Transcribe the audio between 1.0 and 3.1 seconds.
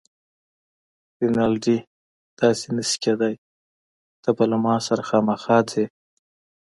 رینالډي: داسې نه شي